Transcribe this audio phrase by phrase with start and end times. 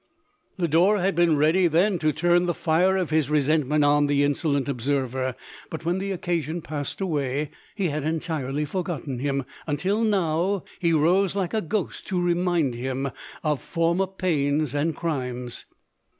[0.57, 4.67] Lodore had been ready then to turn the fire of his resentment on the insolent
[4.67, 5.35] observer;
[5.69, 9.45] but when the occasion passed away he had entirely forgotten him,
[9.77, 13.11] till now lie rose like a ghost to remind him
[13.43, 15.65] of for mer pains and crimes.